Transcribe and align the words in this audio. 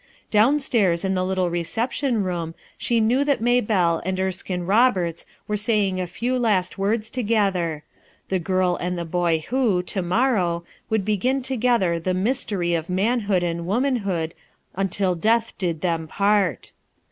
Downstairs 0.31 1.05
in 1.05 1.13
the 1.13 1.23
little 1.23 1.51
reception 1.51 2.23
room 2.23 2.55
she 2.75 2.99
knew 2.99 3.23
that 3.23 3.39
Maybclle 3.39 4.01
and 4.03 4.19
Erskine 4.19 4.63
Roberts 4.65 5.27
were 5.47 5.55
saying 5.57 6.01
a 6.01 6.07
few 6.07 6.39
last 6.39 6.75
words 6.79 7.11
together; 7.11 7.83
the 8.29 8.39
girl 8.39 8.75
and 8.77 8.97
the 8.97 9.05
boy 9.05 9.45
who, 9.49 9.83
to 9.83 10.01
morrow, 10.01 10.63
would 10.89 11.05
begin 11.05 11.43
together 11.43 11.99
the 11.99 12.15
mystery 12.15 12.73
of 12.73 12.89
manhood 12.89 13.43
and 13.43 13.67
womanhood, 13.67 14.33
"until 14.73 15.13
death 15.13 15.53
did 15.59 15.81
them 15.81 16.07
part." 16.07 16.71